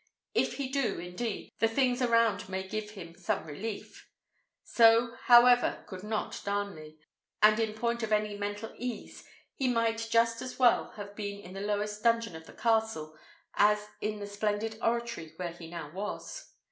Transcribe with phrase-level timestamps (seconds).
[0.33, 4.09] If he do, indeed, the things around may give him some relief.
[4.63, 6.97] So, however, could not Darnley;
[7.43, 11.53] and in point of any mental ease, he might just as well have been in
[11.53, 13.15] the lowest dungeon of the castle
[13.53, 16.51] as in the splendid oratory where he now was.